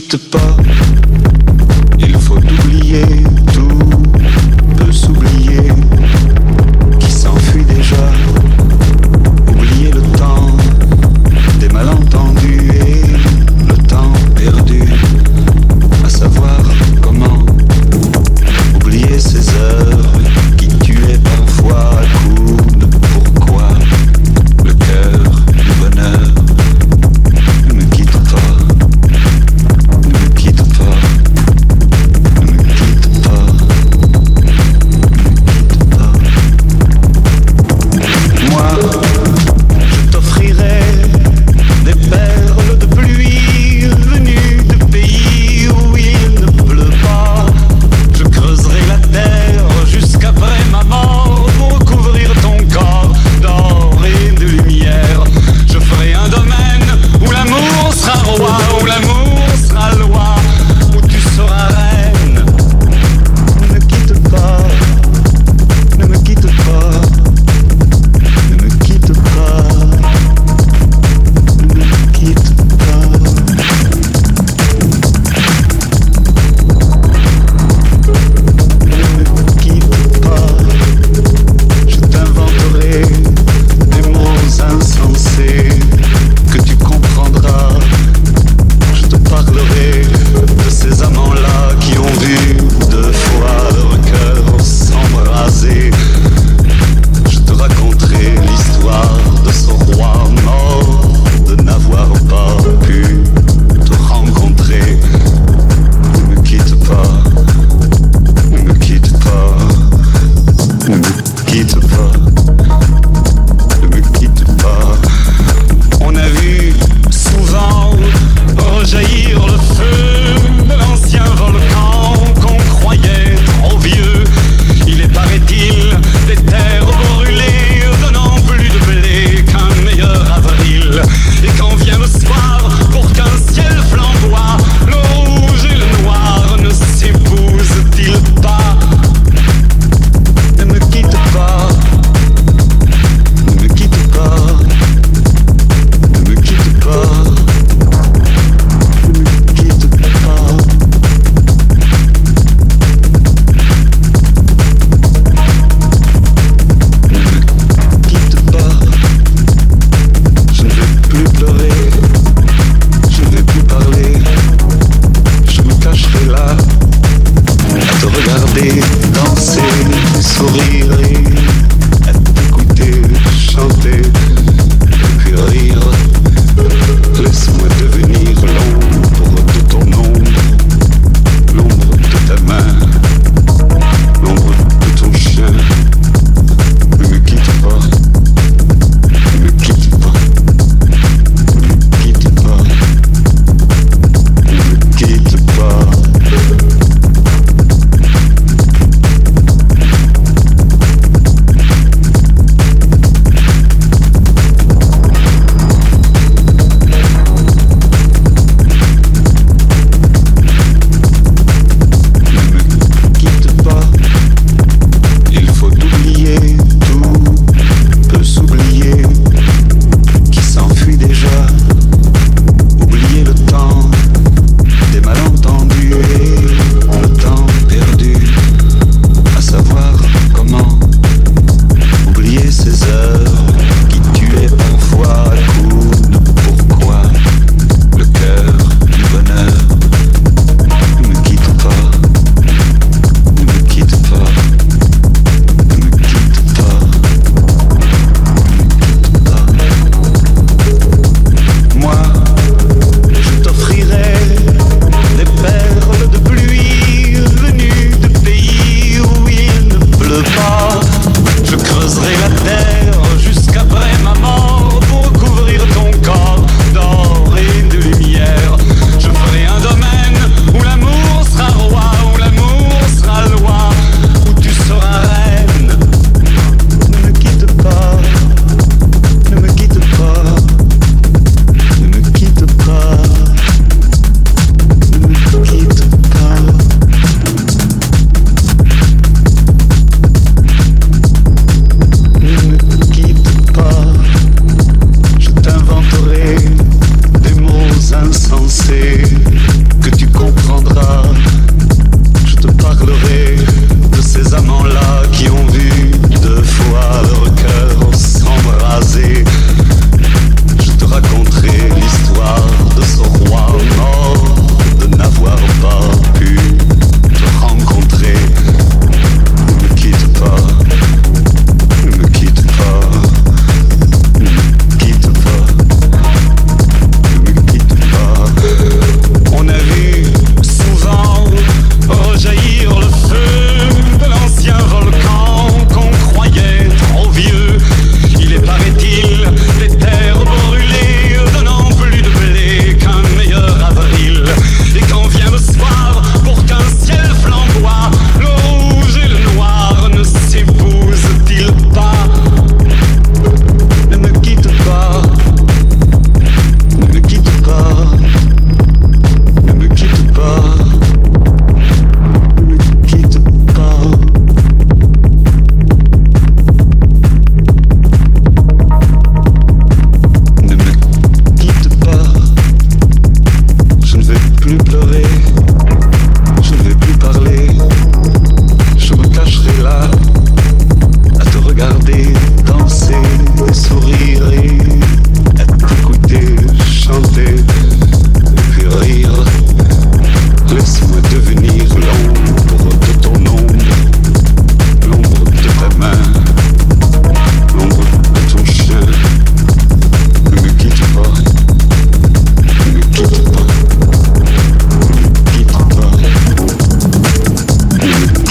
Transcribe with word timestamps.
quitte 0.00 0.16
pas. 0.16 0.83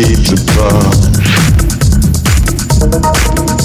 escape 0.00 0.24
the 0.28 0.36
dark. 3.50 3.59